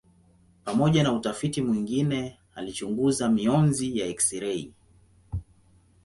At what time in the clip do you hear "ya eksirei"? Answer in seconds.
3.99-4.73